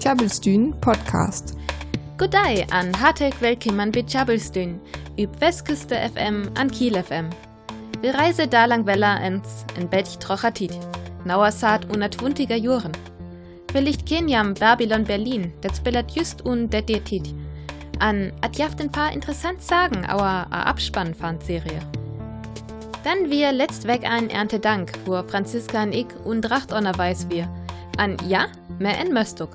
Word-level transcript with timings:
Tjabelstyn 0.00 0.74
Podcast. 0.80 1.54
Goddag 2.18 2.66
an 2.72 2.92
harteg 3.00 3.34
velkommen 3.40 3.92
bei 3.92 4.02
Tjabelstyn, 4.02 4.80
üb 5.16 5.40
Westküste 5.40 5.94
FM 5.94 6.50
an 6.58 6.68
Kiel 6.70 7.00
FM. 7.00 7.30
Wir 8.00 8.14
reise 8.14 8.48
da 8.48 8.64
lang 8.64 8.86
Wella 8.86 9.18
ins 9.18 9.64
in 9.78 9.88
Betch 9.88 10.18
Trochatit, 10.18 10.76
nauer 11.24 11.52
Saat 11.52 11.94
unatwuntiger 11.94 12.56
Juren. 12.56 12.92
Vielleicht 13.70 14.04
Keniam 14.04 14.54
Babylon 14.54 15.04
Berlin, 15.04 15.52
det 15.62 15.76
spelat 15.76 16.10
just 16.10 16.44
un 16.44 16.68
det 16.68 16.86
Tit. 16.86 17.32
An 18.00 18.32
atjaft 18.40 18.80
ein 18.80 18.90
paar 18.90 19.12
interessant 19.12 19.62
sagen, 19.62 20.04
aber 20.06 20.46
a 20.50 20.64
Abspann 20.64 21.14
fand 21.14 21.44
Serie. 21.44 21.80
Dann 23.04 23.30
wir 23.30 23.52
letzt 23.52 23.86
weg 23.86 24.02
ein 24.04 24.28
Erntedank, 24.28 24.92
wo 25.04 25.22
Franziska 25.22 25.84
und 25.84 25.94
ich 25.94 26.08
und 26.24 26.42
Dracht 26.42 26.72
weiß 26.72 27.30
wir. 27.30 27.48
An 28.00 28.16
ja, 28.26 28.46
mehr 28.78 28.98
en 28.98 29.12
Möstuk. 29.12 29.50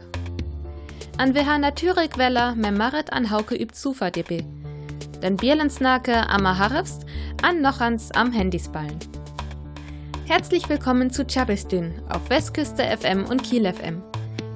An 1.17 1.33
wir 1.33 1.47
ha 1.47 1.57
natürlich 1.57 2.15
Weller, 2.15 2.53
mehr 2.53 2.71
Marit 2.71 3.11
an 3.11 3.31
Hauke 3.31 3.55
übt 3.55 3.73
Zufa 3.73 4.11
DB. 4.11 4.43
Dann 5.19 5.35
Bierlensnake 5.35 6.29
am 6.29 6.47
Harfst, 6.47 7.07
an 7.41 7.63
noch 7.63 7.81
ans 7.81 8.11
am 8.11 8.31
Handysballen. 8.31 8.99
Herzlich 10.27 10.69
willkommen 10.69 11.09
zu 11.09 11.25
Chabistün 11.25 11.95
auf 12.09 12.29
Westküste 12.29 12.83
FM 12.83 13.25
und 13.25 13.41
Kiel 13.41 13.65
FM. 13.65 14.03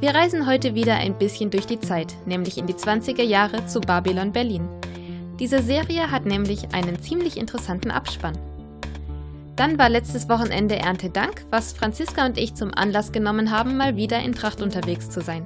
Wir 0.02 0.14
reisen 0.14 0.46
heute 0.46 0.76
wieder 0.76 0.94
ein 0.94 1.18
bisschen 1.18 1.50
durch 1.50 1.66
die 1.66 1.80
Zeit, 1.80 2.16
nämlich 2.28 2.60
in 2.60 2.68
die 2.68 2.76
20er 2.76 3.24
Jahre 3.24 3.66
zu 3.66 3.82
Babylon 3.82 4.32
Berlin. 4.32 4.70
Diese 5.40 5.64
Serie 5.64 6.12
hat 6.12 6.28
nämlich 6.28 6.76
einen 6.76 7.02
ziemlich 7.02 7.38
interessanten 7.38 7.90
Abspann. 7.90 8.38
Dann 9.60 9.78
war 9.78 9.90
letztes 9.90 10.30
Wochenende 10.30 10.78
Erntedank, 10.78 11.44
was 11.50 11.74
Franziska 11.74 12.26
und 12.26 12.38
ich 12.38 12.56
zum 12.56 12.74
Anlass 12.74 13.12
genommen 13.12 13.52
haben, 13.52 13.76
mal 13.76 13.98
wieder 13.98 14.18
in 14.20 14.32
Tracht 14.32 14.62
unterwegs 14.62 15.10
zu 15.10 15.20
sein. 15.20 15.46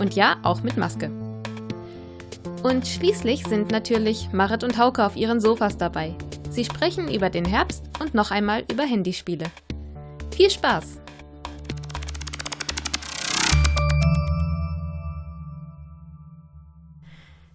Und 0.00 0.16
ja, 0.16 0.38
auch 0.42 0.64
mit 0.64 0.76
Maske. 0.76 1.12
Und 2.64 2.88
schließlich 2.88 3.46
sind 3.46 3.70
natürlich 3.70 4.32
Marit 4.32 4.64
und 4.64 4.78
Hauke 4.78 5.06
auf 5.06 5.14
ihren 5.14 5.40
Sofas 5.40 5.78
dabei. 5.78 6.16
Sie 6.50 6.64
sprechen 6.64 7.08
über 7.08 7.30
den 7.30 7.44
Herbst 7.44 7.84
und 8.00 8.14
noch 8.14 8.32
einmal 8.32 8.64
über 8.68 8.82
Handyspiele. 8.82 9.44
Viel 10.34 10.50
Spaß! 10.50 10.98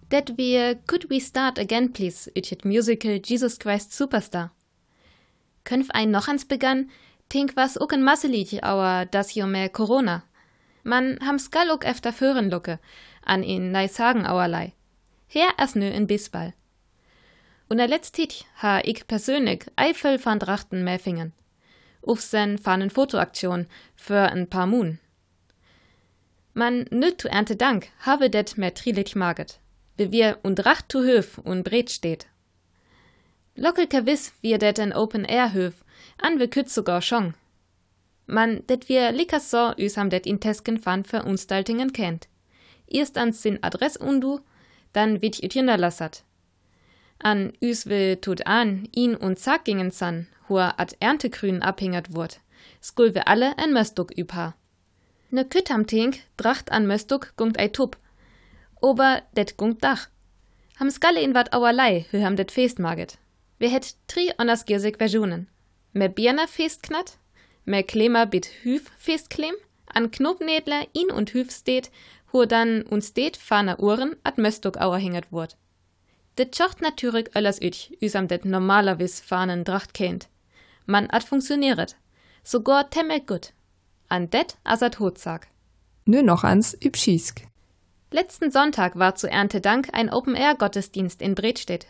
That 0.08 0.38
wir 0.38 0.76
Could 0.86 1.10
We 1.10 1.20
Start 1.20 1.58
Again 1.58 1.92
Please, 1.92 2.32
üchet 2.34 2.64
Musical 2.64 3.20
Jesus 3.22 3.58
Christ 3.58 3.92
Superstar. 3.92 4.52
Könf 5.64 5.90
ein 5.90 6.10
noch 6.10 6.28
ans 6.28 6.44
begann, 6.44 6.90
tink 7.28 7.56
was 7.56 7.80
ook 7.80 7.92
en 7.92 8.02
Masselied, 8.02 8.62
aber 8.62 9.06
das 9.06 9.34
jo 9.34 9.46
mehr 9.46 9.68
Corona. 9.68 10.24
Man 10.82 11.18
ham 11.24 11.38
skal 11.38 11.70
ook 11.70 11.84
efter 11.84 12.12
fören 12.12 12.50
lucke, 12.50 12.78
an 13.24 13.42
in 13.42 13.70
nei 13.70 13.88
sagen 13.88 14.26
auerlei. 14.26 14.72
Her 15.28 15.52
as 15.56 15.74
nö 15.74 15.88
in 15.88 16.06
Bisbal. 16.06 16.52
Und 17.68 17.78
er 17.78 17.88
letztit 17.88 18.44
ha 18.62 18.80
ich 18.84 19.06
persönlich 19.06 19.64
Eifel 19.76 20.18
van 20.22 20.38
Drachten 20.38 20.84
Mäfingen. 20.84 21.32
Ufsen 22.02 22.58
fan 22.58 22.82
en 22.82 22.90
Fotoaktion 22.90 23.66
für 23.94 24.30
ein 24.32 24.48
paar 24.48 24.66
Moon. 24.66 24.98
Man 26.52 26.84
nüt 26.90 27.20
zu 27.22 27.28
Ernte 27.28 27.56
Dank 27.56 27.88
habe 28.00 28.28
det 28.28 28.58
mehr 28.58 28.74
trilich 28.74 29.14
maget, 29.14 29.60
wie 29.96 30.10
wir 30.10 30.38
und 30.42 30.56
Dracht 30.56 30.90
zu 30.90 31.02
Höf 31.02 31.38
und 31.38 31.62
Bret 31.62 31.90
steht. 31.90 32.26
Lockelke 33.54 34.06
wiss 34.06 34.32
wir 34.40 34.58
det 34.58 34.78
en 34.78 34.92
Open 34.92 35.24
Air 35.24 35.52
höf, 35.52 35.84
an 36.18 36.38
wir 36.38 36.48
küt 36.48 36.70
sogar 36.70 37.02
schon. 37.02 37.34
Man, 38.26 38.66
det 38.66 38.88
wir 38.88 39.12
likas 39.12 39.50
so 39.50 39.72
üs 39.78 39.96
ham 39.96 40.08
det 40.08 40.26
in 40.26 40.40
Tesken 40.40 40.78
fan 40.78 41.04
für 41.04 41.22
Unstaltingen 41.22 41.92
kennt. 41.92 42.28
Erst 42.86 43.18
ans 43.18 43.42
sin 43.42 43.62
Adress 43.62 43.96
undu, 43.96 44.40
dann 44.92 45.20
wit 45.20 45.42
ich 45.42 45.54
lassat. 45.54 46.24
An 47.18 47.52
üs 47.60 47.86
will 47.86 48.16
tut 48.16 48.46
an, 48.46 48.88
ihn 48.92 49.14
und 49.14 49.38
zack 49.38 49.64
gingen 49.64 49.90
san, 49.90 50.28
hua 50.48 50.74
ad 50.78 50.96
Erntegrün 51.00 51.62
abhängert 51.62 52.14
wurd. 52.14 52.40
Skul 52.80 53.14
wir 53.14 53.28
alle 53.28 53.54
en 53.58 53.72
Möstuk 53.72 54.16
übha. 54.16 54.54
Ne 55.30 55.44
Küt 55.44 55.70
am 55.70 55.86
Tink, 55.86 56.20
dracht 56.36 56.72
an 56.72 56.86
Möstuk 56.86 57.34
gungt 57.36 57.58
ei 57.58 57.68
Tup. 57.68 57.96
Ober 58.80 59.22
det 59.36 59.56
gungt 59.56 59.84
Dach. 59.84 60.08
Ham 60.76 60.90
skalle 60.90 61.20
in 61.20 61.34
wat 61.34 61.52
auerlei, 61.52 62.06
hö 62.10 62.22
ham 62.22 62.36
det 62.36 62.50
Fest 62.50 62.78
maget. 62.78 63.18
Wir 63.62 63.70
hätt 63.70 63.94
tri 64.08 64.32
onners 64.38 64.64
giersig 64.64 64.96
Versionen. 64.98 65.46
Mehr 65.92 66.08
Bierner 66.08 66.48
Festknat, 66.48 67.18
mehr 67.64 67.84
Klemer 67.84 68.26
bit 68.26 68.46
Hüf 68.64 68.90
Festklemm, 68.98 69.54
an 69.86 70.10
Knopnädler 70.10 70.88
in 70.94 71.12
und 71.12 71.32
Hüf 71.32 71.52
steht, 71.52 71.92
hur 72.32 72.48
dann 72.48 72.82
uns 72.82 73.10
steht 73.10 73.36
fahner 73.36 73.78
Uhren 73.78 74.16
ad 74.24 74.40
Möstuk 74.42 74.78
auer 74.78 74.98
hingert 74.98 75.30
wurd. 75.30 75.56
Det 76.38 76.56
schacht 76.56 76.80
natürlich 76.80 77.36
öllers 77.36 77.62
üch, 77.62 77.96
üsam 78.00 78.26
det 78.26 78.44
normalerwiss 78.44 79.20
fahnen 79.20 79.62
Dracht 79.62 79.94
kennt. 79.94 80.28
Man 80.84 81.08
ad 81.08 81.24
funktionieret. 81.24 81.94
Sogar 82.42 82.90
temmel 82.90 83.20
gut. 83.20 83.52
An 84.08 84.28
det 84.28 84.56
as 84.64 84.82
ad 84.82 84.98
Hotsag. 84.98 85.46
Nö 86.04 86.22
noch 86.22 86.42
ans 86.42 86.74
Übschiesk. 86.74 87.42
Letzten 88.10 88.50
Sonntag 88.50 88.98
war 88.98 89.14
zu 89.14 89.30
Erntedank 89.30 89.90
ein 89.92 90.10
Open-Air-Gottesdienst 90.10 91.22
in 91.22 91.36
Bredstedt. 91.36 91.86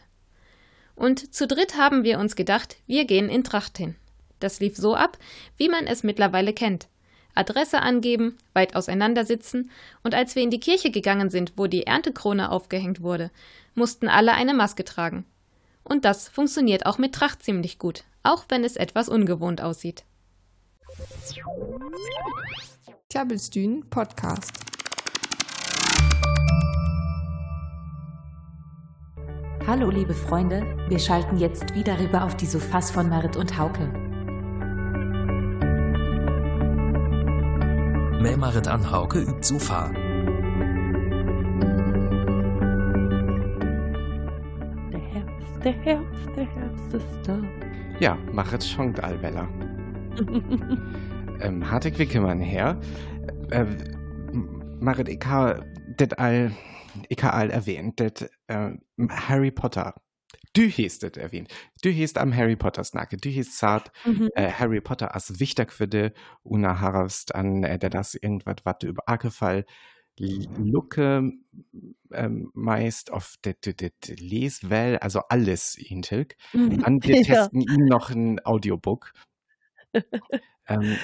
Und 0.94 1.34
zu 1.34 1.46
dritt 1.46 1.76
haben 1.76 2.04
wir 2.04 2.18
uns 2.18 2.36
gedacht, 2.36 2.76
wir 2.86 3.04
gehen 3.04 3.28
in 3.28 3.44
Tracht 3.44 3.78
hin. 3.78 3.96
Das 4.40 4.60
lief 4.60 4.76
so 4.76 4.94
ab, 4.94 5.18
wie 5.56 5.68
man 5.68 5.86
es 5.86 6.02
mittlerweile 6.02 6.52
kennt. 6.52 6.88
Adresse 7.34 7.80
angeben, 7.80 8.36
weit 8.52 8.76
auseinandersitzen, 8.76 9.70
und 10.02 10.14
als 10.14 10.34
wir 10.34 10.42
in 10.42 10.50
die 10.50 10.60
Kirche 10.60 10.90
gegangen 10.90 11.30
sind, 11.30 11.54
wo 11.56 11.66
die 11.66 11.86
Erntekrone 11.86 12.50
aufgehängt 12.50 13.00
wurde, 13.02 13.30
mussten 13.74 14.08
alle 14.08 14.34
eine 14.34 14.52
Maske 14.52 14.84
tragen. 14.84 15.24
Und 15.84 16.04
das 16.04 16.28
funktioniert 16.28 16.86
auch 16.86 16.98
mit 16.98 17.14
Tracht 17.14 17.42
ziemlich 17.42 17.78
gut, 17.78 18.04
auch 18.22 18.44
wenn 18.48 18.64
es 18.64 18.76
etwas 18.76 19.08
ungewohnt 19.08 19.60
aussieht. 19.60 20.04
Tjabelstyn 23.08 23.88
Podcast. 23.88 24.71
Hallo 29.74 29.88
liebe 29.88 30.12
Freunde, 30.12 30.76
wir 30.90 30.98
schalten 30.98 31.38
jetzt 31.38 31.74
wieder 31.74 31.98
rüber 31.98 32.24
auf 32.24 32.36
die 32.36 32.44
Sofas 32.44 32.90
von 32.90 33.08
Marit 33.08 33.38
und 33.38 33.56
Hauke. 33.56 33.86
Mehr 38.20 38.36
Marit 38.36 38.68
an 38.68 38.90
Hauke 38.90 39.20
übt 39.20 39.42
Sofa. 39.42 39.88
Der 44.92 45.00
Herbst, 45.00 45.64
der 45.64 45.72
Herbst, 45.72 46.28
der 46.36 46.44
Herbst 46.54 46.92
ist 46.92 47.18
da. 47.26 47.38
Ja, 47.98 48.18
Marit 48.30 48.62
schonkt 48.62 49.02
allweller. 49.02 49.48
ähm, 51.40 51.70
Hartig 51.70 51.98
Wickemann 51.98 52.40
her. 52.40 52.78
Äh, 53.48 53.64
Marit, 54.80 55.08
ich 55.08 55.24
habe 55.24 55.64
das 55.96 56.12
all 56.18 56.52
ich 57.08 57.22
habe 57.22 57.34
all 57.34 57.50
erwähnt, 57.50 58.00
dass 58.00 58.28
äh, 58.48 58.72
Harry 59.08 59.50
Potter, 59.50 59.94
du 60.52 60.68
hast 60.68 61.02
das 61.02 61.12
erwähnt, 61.12 61.52
du 61.82 61.92
hast 61.92 62.18
am 62.18 62.34
Harry 62.34 62.56
Potter 62.56 62.84
snacke, 62.84 63.16
du 63.16 63.30
hast 63.30 63.52
gesagt, 63.52 63.92
mhm. 64.04 64.28
äh, 64.34 64.50
Harry 64.50 64.80
Potter 64.80 65.14
als 65.14 65.40
wichtig 65.40 65.72
für 65.72 65.88
dich 65.88 66.12
und 66.42 66.66
hast 66.66 67.34
an, 67.34 67.64
äh, 67.64 67.78
das 67.78 68.14
irgendwas, 68.14 68.56
was 68.64 68.78
du 68.80 68.88
über 68.88 69.02
Fall 69.30 69.64
Lucke 70.18 71.32
ähm, 72.12 72.50
meist 72.52 73.10
auf 73.10 73.36
das 73.40 73.56
Leswell, 74.18 74.98
also 74.98 75.20
alles 75.30 75.74
hintilg. 75.78 76.36
Mhm. 76.52 76.84
An 76.84 77.02
wir 77.02 77.16
ja. 77.22 77.22
testen 77.22 77.62
ihm 77.62 77.86
noch 77.86 78.10
ein 78.10 78.44
Audiobook. 78.44 79.12
ähm, 80.68 80.96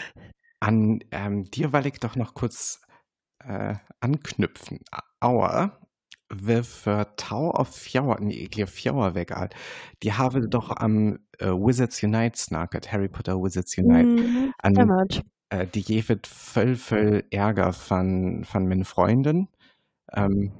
an 0.60 1.00
ähm, 1.10 1.44
dir 1.44 1.72
will 1.72 1.86
ich 1.86 2.00
doch 2.00 2.16
noch 2.16 2.34
kurz 2.34 2.82
äh, 3.40 3.74
anknüpfen. 4.00 4.80
Aua, 5.20 5.78
wir 6.30 6.64
für 6.64 7.14
Tau 7.16 7.50
auf 7.50 7.74
Fjauer, 7.74 8.18
nee, 8.20 8.48
ich 8.50 8.70
Fjauer 8.70 9.14
weg, 9.14 9.32
alt. 9.32 9.54
Die 10.02 10.12
haben 10.12 10.50
doch 10.50 10.76
am 10.76 11.18
äh, 11.38 11.46
Wizards 11.46 12.02
Unite 12.02 12.38
snacket, 12.38 12.92
Harry 12.92 13.08
Potter 13.08 13.40
Wizards 13.42 13.76
Unite. 13.78 14.22
Mhm, 14.22 14.52
an, 14.58 15.08
äh, 15.50 15.66
die 15.66 15.80
jevet 15.80 16.26
voll, 16.26 16.76
voll 16.76 17.24
Ärger 17.30 17.72
von, 17.72 18.44
von 18.44 18.68
meinen 18.68 18.84
Freunden. 18.84 19.48
Ähm, 20.12 20.52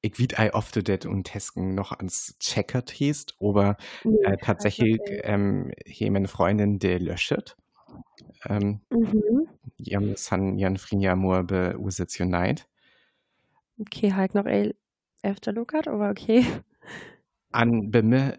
ich 0.00 0.18
wied 0.18 0.38
ei 0.38 0.54
oft 0.54 0.76
det 0.88 1.06
und 1.06 1.24
Tesken 1.24 1.74
noch 1.74 1.92
ans 1.92 2.36
Checkert 2.38 2.90
hießt, 2.90 3.36
aber 3.40 3.76
äh, 4.04 4.36
tatsächlich 4.40 5.00
ähm, 5.24 5.72
hier 5.84 6.10
meine 6.12 6.28
Freundin 6.28 6.78
de 6.78 6.98
löschet. 6.98 7.56
Ähm, 8.48 8.80
Mhm. 8.90 9.48
Jam 9.76 10.16
san 10.16 10.58
jan 10.58 10.76
frinja 10.76 11.14
mor 11.14 11.44
be 11.44 11.74
Wizards 11.78 12.18
Unite. 12.20 12.64
Okay, 13.80 14.12
halt 14.12 14.34
noch 14.34 14.46
el 14.46 14.74
efter 15.22 15.52
lukat, 15.52 15.88
aber 15.88 16.10
okay. 16.10 16.44
An 17.52 17.90
be 17.90 18.02
mir 18.02 18.38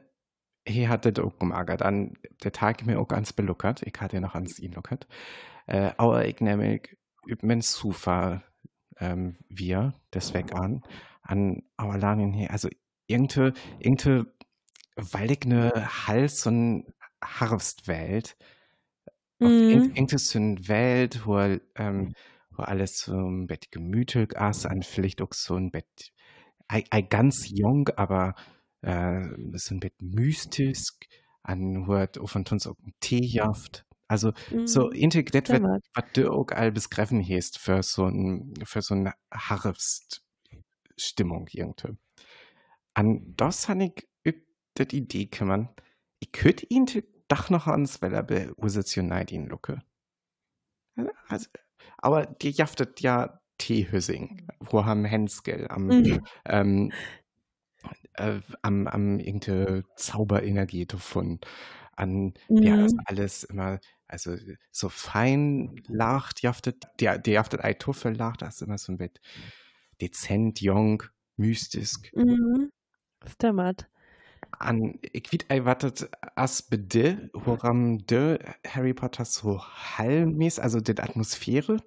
he 0.67 0.87
hatte 0.87 1.13
auch 1.23 1.39
gemagert. 1.39 1.81
An 1.81 2.13
der 2.43 2.51
Tag 2.51 2.85
mir 2.85 2.99
auch 2.99 3.07
ganz 3.07 3.33
beluckert. 3.33 3.81
Ich 3.83 3.99
hatte 3.99 4.19
noch 4.21 4.35
ans 4.35 4.59
ihn 4.59 4.73
luckert. 4.73 5.07
Äh, 5.65 5.91
aber 5.97 6.25
ich 6.25 6.39
nämlich 6.41 6.97
üb 7.27 7.43
men 7.43 7.61
Sufa 7.61 8.43
ähm, 8.99 9.37
wir, 9.49 9.93
das 10.11 10.33
weg 10.33 10.53
an, 10.53 10.83
an 11.21 11.63
Auerlanien 11.77 12.33
hier, 12.33 12.51
also 12.51 12.69
irgende, 13.07 13.53
irgende 13.79 14.33
waldigne 14.95 15.71
Hals 16.07 16.45
und 16.45 16.85
Harfstwelt, 17.23 18.37
auf 19.41 19.53
Mhm. 19.69 20.07
so 20.17 20.39
eine 20.39 20.67
Welt, 20.67 21.25
wo, 21.25 21.37
ähm, 21.75 22.13
wo 22.51 22.63
alles 22.63 22.97
so 22.99 23.13
ein 23.15 23.47
Bett 23.47 23.71
gemütlich 23.71 24.31
ist, 24.33 24.65
an 24.65 24.83
vielleicht 24.83 25.21
auch 25.21 25.33
so 25.33 25.55
ein 25.55 25.71
Bett, 25.71 26.11
ei, 26.67 26.83
ei 26.91 27.01
ganz 27.01 27.49
jung, 27.49 27.89
aber 27.95 28.35
äh, 28.81 29.23
so 29.53 29.75
ein 29.75 29.79
Bett 29.79 29.95
mystisch, 30.01 30.89
an 31.43 31.87
wo 31.87 31.95
hat 31.97 32.19
von 32.25 32.45
uns 32.49 32.67
auch 32.67 32.75
ein 32.85 32.93
Tee 32.99 33.25
jaft. 33.25 33.85
Also 34.07 34.33
so 34.65 34.89
Mhm. 34.89 34.91
integriert 34.91 35.51
wird, 35.51 35.67
was 35.93 36.05
du 36.13 36.31
auch 36.31 36.47
all 36.51 36.71
begreifen 36.71 37.23
hast 37.27 37.59
für 37.59 37.83
so 37.83 38.05
ein, 38.05 38.53
für 38.63 38.81
so 38.81 38.95
eine 38.95 39.13
Harfststimmung 39.33 40.21
irgendwie. 41.51 41.97
An 42.93 43.33
das 43.37 43.69
habe 43.69 43.85
ich 43.85 44.07
die 44.77 44.97
Idee 44.97 45.27
kümmern. 45.27 45.69
Ich 46.19 46.31
könnte 46.31 46.65
ihn 46.69 46.85
doch 47.29 47.49
noch 47.49 47.67
ans, 47.67 48.01
weil 48.01 48.13
er 48.13 48.23
bei 48.23 48.51
Usationheit 48.57 49.31
ihn 49.31 49.47
lucke. 49.47 49.81
Also, 51.27 51.47
aber 51.97 52.25
die 52.25 52.51
jaftet 52.51 53.01
ja 53.01 53.41
Teehüssing, 53.57 54.47
wo 54.59 54.85
haben 54.85 55.05
Henskel 55.05 55.67
am, 55.69 55.95
Mhm. 55.99 56.19
ähm, 56.45 56.91
äh, 58.13 58.39
am, 58.61 58.87
am 58.87 59.19
irgendeine 59.19 59.83
Zauberenergie 59.95 60.85
davon. 60.85 61.39
An, 61.95 62.33
ja, 62.61 62.75
das 62.77 62.91
Mhm. 62.91 63.05
alles 63.05 63.43
immer, 63.43 63.79
also 64.07 64.35
so 64.71 64.89
fein 64.89 65.81
lacht, 65.87 66.41
jaftet, 66.41 66.87
der, 66.99 67.17
der 67.19 67.33
jaftet 67.33 67.63
ei 67.63 67.73
Tuffel 67.73 68.15
lacht, 68.15 68.41
das 68.41 68.55
ist 68.55 68.61
immer 68.63 68.77
so 68.77 68.93
ein 68.93 68.97
Bett 68.97 69.19
dezent, 70.01 70.61
jung, 70.61 71.03
mystisch. 71.37 71.95
Mhm. 72.13 72.69
Stimmt. 73.25 73.89
An, 74.51 74.99
ei 75.49 75.65
wattet 75.65 76.09
as 76.35 76.61
bede, 76.63 77.29
woran 77.33 77.99
de 77.99 78.39
Harry 78.67 78.93
Potter 78.93 79.25
so 79.25 79.61
halbmäß, 79.61 80.59
also 80.59 80.79
de 80.81 80.99
Atmosphäre 80.99 81.77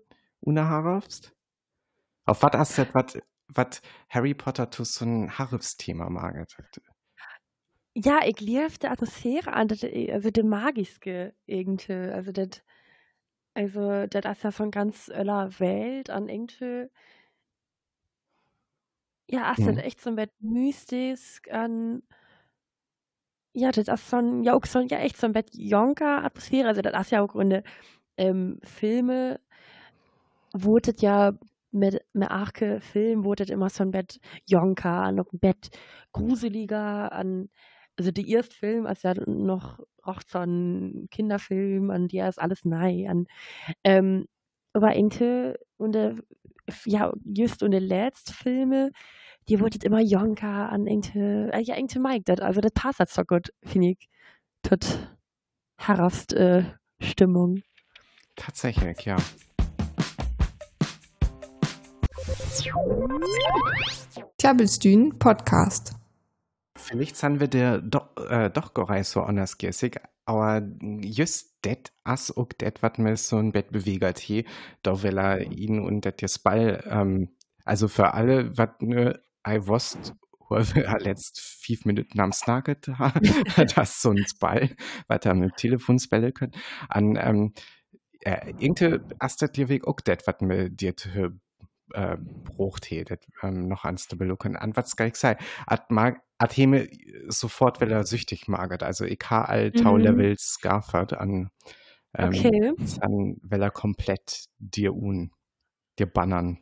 unerharrafst? 0.40 1.32
Auf 2.26 2.42
wat 2.42 2.56
as 2.56 2.74
dat 2.76 2.94
wat, 2.94 3.18
wat 3.48 3.82
Harry 4.08 4.34
Potter 4.34 4.70
zu 4.70 4.84
so 4.84 5.04
ein 5.04 5.38
Harfsthema 5.38 6.08
maget? 6.10 6.56
Ja, 7.94 8.20
ich 8.26 8.40
liebe 8.40 8.70
die 8.82 8.86
Atmosphäre 8.88 9.52
an, 9.52 9.68
das, 9.68 9.82
also 9.84 10.30
die 10.30 10.42
magiske 10.42 11.34
irgendwie, 11.46 11.92
also 11.92 12.32
das, 12.32 12.62
also 13.54 14.06
das 14.06 14.24
ist 14.38 14.44
ja 14.44 14.50
von 14.52 14.70
ganz 14.70 15.08
öller 15.10 15.58
Welt 15.60 16.10
an 16.10 16.28
irgendwie, 16.28 16.88
ja, 19.28 19.52
ist 19.52 19.66
das 19.66 19.76
Mhm. 19.76 19.78
echt 19.78 20.00
so 20.00 20.10
ein 20.10 20.16
Bett 20.16 20.30
mystisch 20.40 21.40
an, 21.50 22.02
ja, 23.54 23.70
das 23.70 23.88
ist 23.88 24.10
so 24.10 24.16
ein, 24.16 24.42
ja, 24.42 24.54
auch 24.54 24.64
so, 24.66 24.80
ja, 24.80 24.98
echt 24.98 25.16
so 25.16 25.26
ein 25.26 25.32
Bett 25.32 25.50
Jonker 25.54 26.24
Atmosphäre, 26.24 26.68
also 26.68 26.82
das 26.82 27.06
ist 27.06 27.10
ja 27.10 27.22
auch 27.22 27.28
Grunde, 27.28 27.62
ähm, 28.16 28.58
Filme, 28.62 29.40
das 30.54 30.94
ja 31.00 31.32
mit, 31.70 32.02
mit 32.12 32.30
Arke 32.30 32.80
Film, 32.80 33.24
das 33.34 33.48
immer 33.50 33.70
so 33.70 33.82
ein 33.84 33.90
Bett 33.90 34.20
Jonker, 34.46 35.02
ein 35.02 35.20
Bett 35.32 35.70
gruseliger, 36.12 37.12
an, 37.12 37.48
also 37.96 38.10
der 38.10 38.26
erste 38.26 38.54
Film 38.54 38.86
ist 38.86 39.04
ja 39.04 39.14
noch 39.26 39.80
auch 40.02 40.20
so 40.26 40.38
ein 40.38 41.08
Kinderfilm, 41.10 41.90
an 41.90 42.08
der 42.08 42.28
ist 42.28 42.40
alles 42.40 42.64
nei, 42.64 43.06
an, 43.08 43.26
ähm, 43.84 44.26
aber 44.72 44.94
Enke 44.94 45.58
und 45.76 45.92
ja, 46.86 47.12
just 47.24 47.62
und 47.62 47.72
der 47.72 47.80
letzte 47.80 48.32
Filme, 48.32 48.92
die 49.48 49.60
wurde 49.60 49.78
immer 49.82 50.00
Jonker 50.00 50.70
an 50.70 50.86
Enke, 50.86 51.50
äh, 51.52 51.60
ja, 51.60 51.74
Enke 51.74 51.98
Mike, 51.98 52.24
das, 52.24 52.40
also 52.40 52.60
das 52.60 52.72
passt 52.72 52.98
halt 53.00 53.10
so 53.10 53.22
gut, 53.24 53.52
finde 53.64 53.90
ich, 53.90 54.08
tot 54.62 55.10
herrafst, 55.76 56.32
äh, 56.32 56.64
Stimmung. 57.00 57.62
Tatsächlich, 58.36 59.04
ja. 59.04 59.16
Tjabelstün 64.38 65.18
Podcast. 65.18 65.94
Vielleicht 66.76 67.22
haben 67.22 67.40
wir 67.40 67.48
der 67.48 67.80
doch, 67.80 68.16
äh, 68.28 68.50
doch 68.50 68.74
gar 68.74 69.02
so 69.04 69.22
anders 69.22 69.58
gessig, 69.58 70.00
aber 70.24 70.62
just 71.00 71.64
det 71.64 71.92
as 72.04 72.36
auch 72.36 72.52
det, 72.52 72.82
wat 72.82 72.98
mir 72.98 73.16
so 73.16 73.36
ein 73.36 73.52
Bett 73.52 73.70
bewegert 73.70 74.18
he, 74.18 74.44
da 74.82 75.02
will 75.02 75.18
er 75.18 75.40
ihn 75.52 75.80
und 75.80 76.04
det 76.04 76.22
jetzt 76.22 76.42
Ball, 76.42 76.82
ähm, 76.88 77.30
also 77.64 77.88
für 77.88 78.14
alle, 78.14 78.56
wat 78.56 78.82
ne, 78.82 79.20
I 79.46 79.66
er 80.76 80.98
letzt 81.00 81.40
fünf 81.40 81.84
Minuten 81.84 82.20
am 82.20 82.32
Snacket 82.32 82.88
das 83.76 84.02
so 84.02 84.10
ein 84.10 84.24
Ball, 84.40 84.70
wat 85.08 85.26
er 85.26 85.34
mit 85.34 85.56
Telefon 85.56 85.98
spellen 85.98 86.34
können, 86.34 86.52
an, 86.88 87.16
ähm, 87.20 87.54
äh, 88.20 88.52
irgende 88.58 89.06
astet 89.18 89.56
dir 89.56 89.68
weg 89.68 89.86
auch 89.86 90.00
det, 90.00 90.26
wat 90.26 90.42
mir 90.42 90.70
dir 90.70 90.94
äh, 91.94 92.16
brucht 92.44 92.90
det, 93.04 93.26
ähm, 93.42 93.68
noch 93.68 93.84
ans 93.84 94.08
zu 94.08 94.18
belucken, 94.18 94.56
an 94.56 94.76
was 94.76 94.96
geil 94.96 95.12
sei, 95.14 95.36
at 95.66 95.90
mag, 95.90 96.22
at 96.38 96.56
heme 96.56 96.88
sofort 97.28 97.80
will 97.80 97.90
er 97.92 98.04
süchtig 98.06 98.48
magert, 98.48 98.82
also 98.82 99.04
ich 99.04 99.20
ha 99.30 99.44
all 99.44 99.72
tau 99.72 99.96
Mhm. 99.96 100.02
Levels 100.02 100.58
gaffert 100.62 101.14
an, 101.14 101.50
ähm, 102.18 102.54
Okay. 102.54 102.72
dann 103.00 103.36
will 103.42 103.62
er 103.62 103.70
komplett 103.70 104.46
dir 104.58 104.94
un, 104.96 105.32
dir 105.98 106.06
bannern. 106.06 106.60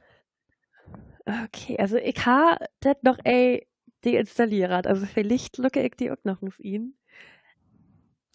Okay, 1.44 1.76
also 1.78 1.96
ich 1.96 2.24
ha 2.26 2.56
das 2.80 2.96
noch 3.02 3.18
ey 3.24 3.66
deinstalliert, 4.02 4.86
also 4.86 5.06
vielleicht 5.06 5.58
lucke 5.58 5.82
ich 5.82 5.94
die 5.96 6.10
auch 6.10 6.16
noch 6.24 6.42
auf 6.42 6.58
ihn. 6.58 6.94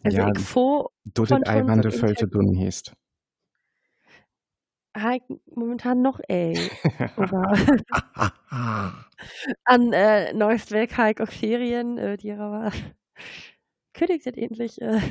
Also 0.03 0.17
Ja, 0.17 0.29
ich 0.35 0.39
froh 0.39 0.89
du 1.05 1.25
von 1.25 1.41
det 1.41 1.47
schon 1.47 1.67
Eiwand 1.67 1.83
so 1.83 1.89
de 1.89 1.99
Fölte 1.99 2.27
dun 2.27 2.53
hießt. 2.53 2.93
ha 4.97 5.15
ich 5.15 5.23
momentan 5.53 6.01
noch 6.01 6.19
ey. 6.27 6.55
An 9.65 9.93
äh, 9.93 10.33
neues 10.33 10.71
Werk 10.71 10.97
ha 10.97 11.09
ich 11.09 11.19
auch 11.21 11.31
Ferien, 11.31 11.97
äh, 11.97 12.17
die 12.17 12.31
aber 12.31 12.71
kündigt 13.93 14.25
das 14.27 14.35
endlich 14.35 14.81
äh, 14.81 15.01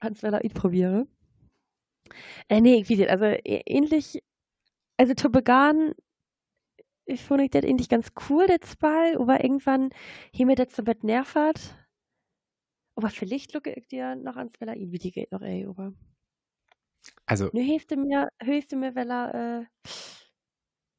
ans 0.00 0.22
Weller 0.22 0.44
ich 0.44 0.54
probiere. 0.54 1.06
Äh, 2.48 2.60
nee, 2.60 2.76
ich 2.76 2.88
wie 2.88 3.08
also 3.08 3.24
äh, 3.24 3.62
ähnlich, 3.66 4.22
also 4.98 5.14
zu 5.14 5.30
begann 5.30 5.94
ich 7.06 7.22
fand 7.22 7.42
ich 7.42 7.50
das 7.50 7.64
eigentlich 7.64 7.88
ganz 7.88 8.12
cool, 8.28 8.46
das 8.46 8.76
Ball, 8.76 9.16
aber 9.18 9.42
irgendwann 9.44 9.90
hier 10.32 10.46
mir 10.46 10.56
das 10.56 10.74
so 10.74 10.82
Bett 10.82 11.04
nervt. 11.04 11.36
Aber 12.96 13.10
vielleicht 13.10 13.52
lucke 13.54 13.72
ich 13.72 13.88
dir 13.88 14.14
noch 14.16 14.36
ans 14.36 14.60
Weller 14.60 14.74
wie 14.76 14.98
die 14.98 15.10
geht 15.12 15.32
noch, 15.32 15.42
ey, 15.42 15.66
aber. 15.66 15.92
Also, 17.26 17.50
Nu 17.52 17.60
hilft 17.60 17.90
du 17.90 17.96
mir, 17.96 18.28
hilft 18.42 18.72
du 18.72 18.76
mir, 18.76 18.94
Weller, 18.94 19.62
äh, 19.62 19.88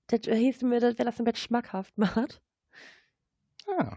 das 0.08 0.22
hilft 0.26 0.62
du 0.62 0.68
mir, 0.68 0.82
Weller 0.82 1.12
so 1.12 1.24
ein 1.24 1.26
Bett 1.26 1.38
schmackhaft 1.38 1.98
macht. 1.98 2.42
ah. 3.68 3.96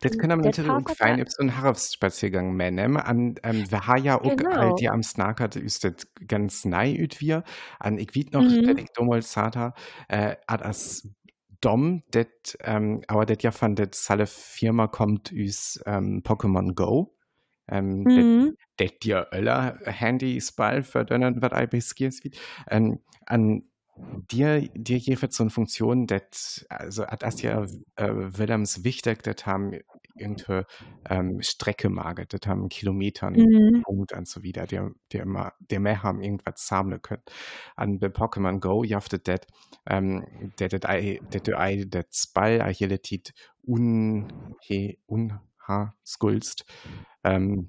Das 0.00 0.12
können 0.16 0.38
wir 0.38 0.50
der 0.50 0.64
natürlich 0.64 0.70
Tag 0.70 0.84
auch 0.86 0.90
hat 0.90 0.96
fein 0.96 1.16
ja- 1.18 1.22
über 1.22 1.30
so 1.30 1.40
einen 1.42 1.56
Harfsspaziergang 1.56 2.52
mehr 2.54 2.70
nehmen. 2.70 2.98
An, 2.98 3.34
ähm, 3.42 3.68
wir 3.68 3.86
haben 3.88 4.04
ja 4.04 4.20
auch 4.20 4.36
Genau. 4.36 4.50
all 4.52 4.74
die 4.76 4.88
am 4.88 5.02
Snackert 5.02 5.56
ist 5.56 5.82
das 5.82 6.06
ganz 6.28 6.64
nei 6.64 6.94
üt 6.94 7.20
wir. 7.20 7.42
An, 7.80 7.98
ich 7.98 8.14
weet 8.14 8.32
noch, 8.32 8.42
Mhm. 8.42 8.78
ich 8.78 8.90
damals 8.94 9.32
sata, 9.32 9.74
äh, 10.08 10.36
hat 10.46 10.62
as 10.64 11.08
Dom, 11.60 12.02
det, 12.14 12.56
ähm, 12.60 13.02
aber 13.08 13.26
det 13.26 13.42
ja 13.42 13.50
von 13.50 13.76
der 13.76 13.88
Salle 13.92 14.26
Firma 14.26 14.86
kommt 14.86 15.32
üs, 15.32 15.80
ähm, 15.86 16.22
Pokémon 16.22 16.74
Go. 16.74 17.16
Ähm, 17.68 18.04
det 18.04 18.26
Mhm. 18.26 18.56
det 18.78 19.02
dir 19.04 19.28
öller 19.32 19.78
Handy-Spall 19.84 20.82
für 20.82 21.04
dönnen, 21.04 21.40
I 21.42 21.66
beskiers 21.66 22.22
wie. 22.22 22.30
Ähm, 22.68 23.00
an 23.24 23.62
dir, 24.30 24.68
dir 24.74 24.98
jeweils 24.98 25.36
so 25.36 25.42
eine 25.44 25.50
Funktion, 25.50 26.06
dat, 26.06 26.66
also, 26.68 27.06
hat 27.06 27.22
das 27.22 27.40
ja, 27.42 27.64
äh, 27.96 28.08
Willems 28.12 28.84
wichtig, 28.84 29.22
das 29.22 29.46
haben 29.46 29.72
irgendeine, 30.18 30.66
ähm, 31.08 31.40
Strecke 31.42 31.88
maget, 31.90 32.32
das 32.34 32.40
haben 32.46 32.68
Kilometern, 32.68 33.34
Mhm. 33.34 33.82
Punkt 33.82 34.12
und 34.12 34.26
so 34.28 34.42
wieder, 34.42 34.66
der, 34.66 34.90
der 35.12 35.22
immer, 35.22 35.52
der 35.60 35.80
mehr 35.80 36.02
haben 36.02 36.20
irgendwas 36.22 36.66
sammeln 36.66 37.02
können. 37.02 37.22
An 37.76 37.98
bei 38.00 38.08
Pokémon 38.08 38.58
Go 38.60 38.82
jaftet 38.84 39.28
das, 39.28 39.40
ähm, 39.86 40.24
der, 40.58 40.68
das 40.68 40.84
ei, 40.84 41.20
der, 41.32 41.40
der 41.42 41.58
ei, 41.60 41.84
das 41.88 42.32
hier 42.78 43.02
tit 43.02 43.32
un, 43.62 44.32
he, 44.60 44.98
unha, 45.08 45.94
skulst, 46.04 46.64
ähm, 47.24 47.68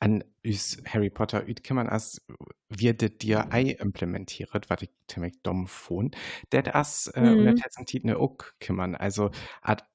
an 0.00 0.22
üs 0.44 0.78
Harry 0.86 1.10
Potter 1.10 1.46
üt 1.48 1.68
man 1.70 1.88
as 1.88 2.20
wird 2.68 3.22
dir 3.22 3.48
ei 3.52 3.70
implementiert, 3.72 4.70
wat 4.70 4.82
ich 4.82 4.90
ziemlich 5.08 5.42
dumm 5.42 5.66
fand, 5.66 6.16
det 6.52 6.74
as 6.74 7.08
äh, 7.14 7.20
Mhm. 7.20 7.36
unterdessen 7.36 7.86
tit 7.86 8.04
ne 8.04 8.18
ook 8.18 8.54
kümmern, 8.60 8.94
also 8.94 9.30
hat 9.62 9.86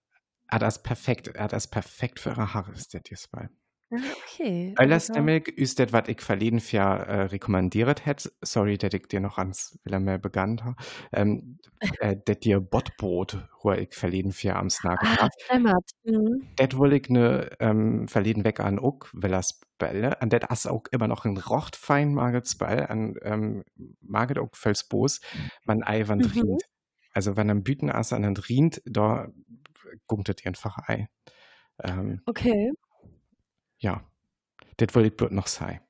das 0.50 0.84
perfekt, 0.84 1.38
hat 1.38 1.54
das 1.54 1.68
perfekt 1.68 2.20
für 2.20 2.30
ihre 2.30 2.54
Haare 2.54 2.72
ist 2.74 2.94
das 2.94 3.02
jetzt 3.10 3.34
mal. 3.34 3.50
Ja, 3.92 4.00
okay. 4.26 4.74
Alles 4.76 5.10
Also, 5.10 5.22
nämlich 5.22 5.48
ist 5.50 5.80
das, 5.80 5.94
was 5.94 6.08
ich 6.08 6.22
verleden 6.22 6.62
Jahr 6.72 7.08
äh, 7.08 7.22
rekommandiert 7.24 8.06
hätte. 8.06 8.32
Sorry, 8.42 8.78
dass 8.78 8.94
ich 8.94 9.08
dir 9.08 9.20
noch 9.20 9.38
ans 9.38 9.78
Wilhelm 9.84 10.20
begann 10.20 10.64
habe. 10.64 10.76
Ähm, 11.12 11.60
äh, 12.00 12.18
das 12.26 12.40
dir 12.40 12.60
Botbrot, 12.60 13.48
wo 13.62 13.72
ich 13.72 13.94
verleden 13.94 14.34
Jahr 14.42 14.58
am 14.58 14.70
Snack 14.70 15.00
ah, 15.04 15.30
habe. 15.50 15.80
Mhm. 16.06 16.48
Das 16.56 16.78
will 16.80 16.94
ich 16.94 17.10
ne 17.10 17.50
ähm, 17.60 18.08
verleden 18.08 18.44
weg 18.44 18.60
an 18.60 18.80
auch, 18.80 19.08
weil 19.14 19.32
das 19.32 19.62
Bälle. 19.78 20.18
Und 20.22 20.34
das 20.34 20.42
ist 20.52 20.68
auch 20.68 20.84
immer 20.92 21.08
noch 21.08 21.26
ein 21.26 21.38
rocht 21.38 21.76
fein 21.76 22.14
Margets 22.14 22.56
Ball, 22.56 22.88
an 22.88 23.16
ähm, 23.22 23.64
Marget 24.02 24.40
auch 24.40 24.50
Felsbos, 24.54 25.22
man 25.66 25.84
Ei 25.84 26.08
wann 26.08 26.20
Mhm. 26.20 26.32
rient. 26.32 26.64
Also 27.14 27.38
wenn 27.38 27.50
am 27.50 27.64
Büten 27.64 27.92
ass 27.92 28.12
an 28.14 28.24
den 28.24 28.38
rient, 28.38 28.82
da 28.86 29.30
gunktet 30.08 30.46
einfach 30.46 30.78
Ei. 30.88 31.08
Ähm, 31.84 32.22
Okay. 32.26 32.72
ja, 33.78 34.04
das 34.78 34.94
will 34.96 35.06
ich 35.06 35.16
bloß 35.16 35.32
noch 35.32 35.48
sein. 35.48 35.82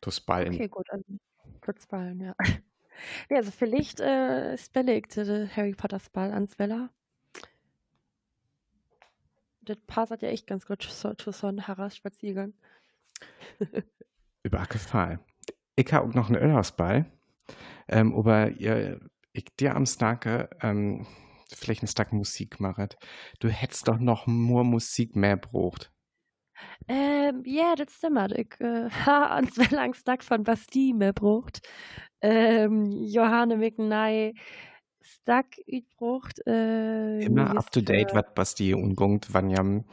Das 0.00 0.20
Ballen. 0.20 0.54
Okay, 0.54 0.68
gut. 0.68 0.88
An 0.90 1.02
Kurzballen, 1.60 2.20
ja. 2.20 2.34
Ja, 3.30 3.36
also 3.36 3.52
vielleicht 3.52 4.00
äh, 4.00 4.58
spelle 4.58 4.96
ich 4.98 5.06
den 5.06 5.54
Harry 5.54 5.72
Potters 5.72 6.10
Ball 6.10 6.32
ans 6.32 6.58
Weller. 6.58 6.90
Das 9.60 9.76
passt 9.86 10.20
ja 10.20 10.28
echt 10.28 10.48
ganz 10.48 10.66
gut 10.66 10.82
zu, 10.82 11.14
zu 11.14 11.30
so 11.30 11.46
einem 11.46 11.68
Harras-Spaziergang. 11.68 12.54
Über 14.42 14.58
Fall. 14.80 15.20
Ich 15.76 15.92
habe 15.92 16.08
auch 16.08 16.14
noch 16.14 16.28
einen 16.28 16.42
Ölhausball. 16.42 17.06
Ähm, 17.86 18.14
aber 18.16 18.50
ihr, 18.50 18.98
ich 19.32 19.44
dir 19.56 19.76
am 19.76 19.86
Snake, 19.86 20.50
ähm, 20.60 21.06
vielleicht 21.54 21.82
ein 21.82 21.88
Stack 21.88 22.12
Musik 22.12 22.60
machet. 22.60 22.96
Du 23.40 23.48
hättest 23.48 23.88
doch 23.88 23.98
noch 23.98 24.26
nur 24.26 24.64
Musik 24.64 25.16
mehr 25.16 25.36
braucht. 25.36 25.90
Ähm, 26.88 27.42
ja, 27.44 27.74
das 27.76 27.94
stimmt. 27.94 28.32
Ich 28.32 28.60
äh, 28.60 28.88
ha 29.06 29.34
ans 29.36 29.58
Wellangsdack 29.58 30.24
von 30.24 30.42
Bastille 30.44 30.94
mehr 30.94 31.12
braucht. 31.12 31.60
Ähm, 32.20 32.90
Johanne 33.04 33.56
Micknei 33.56 34.34
Stack 35.00 35.56
braucht. 35.96 36.44
Äh, 36.46 37.20
Immer 37.20 37.56
up 37.56 37.70
to 37.70 37.80
date, 37.80 38.12
was 38.14 38.24
Basti 38.34 38.74
ungungt, 38.74 39.28
wann 39.32 39.50
jam 39.50 39.84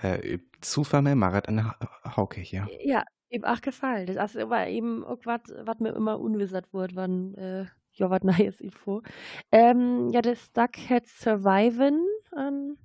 äh, 0.00 0.38
Zufall 0.60 1.02
mehr 1.02 1.14
machet 1.16 1.46
in 1.48 1.64
Ha- 1.64 1.78
Hauke 2.16 2.40
hier. 2.40 2.68
Ja, 2.82 3.04
eben 3.30 3.44
auch 3.44 3.60
gefallen. 3.60 4.06
Das 4.06 4.34
ist 4.34 4.40
aber 4.42 4.66
eben 4.68 5.02
irgendwas, 5.02 5.40
was 5.62 5.78
mir 5.80 5.90
immer 5.90 6.18
unwissert 6.18 6.72
wird, 6.72 6.96
wann 6.96 7.34
äh, 7.34 7.66
ja 7.98 8.10
was 8.10 8.22
Neues 8.22 8.60
Info. 8.60 9.02
Ähm, 9.52 10.10
ja, 10.10 10.22
das 10.22 10.52
Duck 10.52 10.76
hat 10.88 11.04
an. 12.32 12.78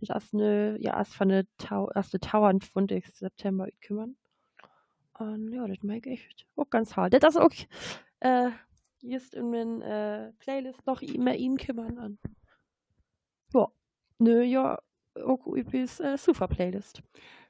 Das 0.00 0.24
ist 0.24 0.34
eine, 0.34 0.76
ja, 0.80 1.00
ist 1.00 1.14
von 1.14 1.28
der 1.28 1.44
Tau, 1.56 1.90
erste 1.94 2.20
Tauern 2.20 2.60
von 2.60 2.86
September 2.88 3.68
kümmern. 3.80 4.16
Und 5.18 5.52
ja, 5.52 5.66
das 5.66 5.82
mag 5.82 6.06
ich 6.06 6.28
auch 6.56 6.68
ganz 6.68 6.96
hart. 6.96 7.14
Das 7.14 7.36
ist 7.36 7.40
auch 7.40 7.50
äh, 8.20 8.50
just 9.00 9.34
in 9.34 9.50
meinen 9.50 9.82
äh, 9.82 10.32
Playlist 10.38 10.86
noch 10.86 11.02
immer 11.02 11.34
ihn 11.34 11.56
kümmern 11.56 11.98
an. 11.98 12.18
Ja, 13.52 13.68
nö, 14.18 14.42
ja, 14.42 14.78
auch 15.24 15.46
übrigens 15.46 16.00
äh, 16.00 16.18
super 16.18 16.48
Playlist. 16.48 17.02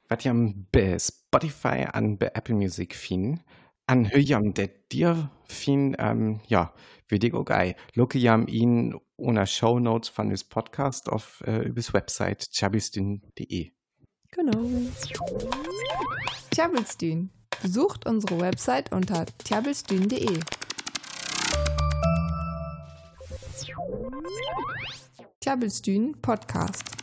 Was 0.07 0.23
jam 0.23 0.67
bei 0.71 0.99
Spotify 0.99 1.87
an 1.91 2.17
bei 2.17 2.27
Apple 2.27 2.55
Music 2.55 2.93
fin, 2.93 3.41
an 3.87 4.11
höjam 4.11 4.53
der 4.53 4.67
dir 4.91 5.31
fin, 5.47 5.95
ähm, 5.99 6.41
ja, 6.47 6.73
würde 7.07 7.27
ich 7.27 7.33
auch 7.33 7.49
ei. 7.49 7.75
Lucke 7.93 8.17
jam 8.17 8.47
ihn 8.47 8.95
ohne 9.17 9.45
Show 9.47 9.79
Notes 9.79 10.09
von 10.09 10.29
des 10.29 10.43
Podcast 10.43 11.09
auf 11.09 11.43
äh, 11.45 11.63
übers 11.63 11.93
Website 11.93 12.47
chabistin.de. 12.51 13.71
Genau. 14.31 14.71
Tjabelstün. 16.51 17.29
Besucht 17.61 18.05
unsere 18.05 18.39
Website 18.41 18.91
unter 18.91 19.25
tjabelstün.de. 19.37 20.39
Tjabelstün 25.39 26.21
Podcast. 26.21 26.94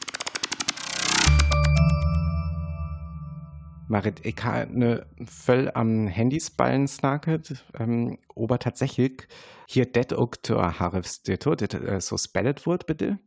Marit, 3.92 4.24
ich 4.24 4.42
habe 4.42 4.76
ne 4.76 5.06
voll 5.26 5.70
am 5.74 6.06
Handys 6.06 6.50
ballen 6.50 6.88
snacket, 6.88 7.62
ähm, 7.78 8.18
aber 8.34 8.58
tatsächlich 8.58 9.28
hier 9.68 9.84
det 9.84 10.14
zur 10.42 10.78
Harifsteto, 10.80 11.54
det 11.54 11.74
äh, 11.74 12.00
so 12.00 12.16
spellet 12.16 12.66
wird, 12.66 12.86
bitte. 12.86 13.18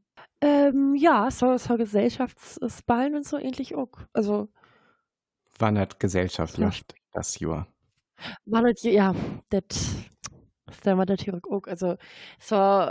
Ähm, 0.41 0.95
ja, 0.95 1.29
so, 1.29 1.57
so 1.57 1.77
Gesellschaftsballen 1.77 3.15
und 3.15 3.25
so 3.27 3.37
ähnlich 3.37 3.75
auch. 3.75 3.91
Also, 4.11 4.49
Wann 5.59 5.77
hat 5.77 5.99
Gesellschaft 5.99 6.57
Ja. 6.57 6.71
das 7.13 7.39
Jahr? 7.39 7.67
war 8.45 8.63
das, 8.63 8.83
ja, 8.83 9.13
das, 9.49 9.63
das 10.65 10.85
war 10.85 11.05
natürlich 11.05 11.43
auch. 11.45 11.67
Also, 11.67 11.95
so, 12.39 12.89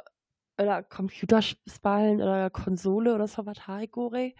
oder 0.58 0.82
Computerspallen 0.84 2.22
oder 2.22 2.50
Konsole 2.50 3.14
oder 3.14 3.26
so 3.26 3.44
was 3.46 3.66
Haigore. 3.66 4.32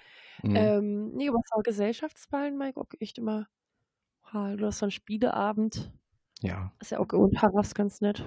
Mhm. 0.43 0.57
Ähm, 0.57 1.11
nee, 1.14 1.29
aber 1.29 1.41
so 1.45 1.61
Gesellschaftsballen 1.62 2.61
ich 2.69 2.76
auch 2.76 2.87
echt 2.99 3.19
immer. 3.19 3.47
Ha, 4.33 4.55
Oder 4.55 4.73
so 4.73 4.87
ein 4.87 4.91
Spieleabend. 4.91 5.93
ja. 6.41 6.73
Ist 6.81 6.91
ja 6.91 6.99
auch 6.99 7.12
und 7.12 7.35
was 7.43 7.75
ganz 7.75 8.00
nett. 8.00 8.25